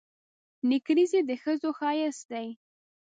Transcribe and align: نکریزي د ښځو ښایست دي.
نکریزي 0.69 1.21
د 1.29 1.31
ښځو 1.43 1.69
ښایست 1.79 2.23
دي. 2.31 2.47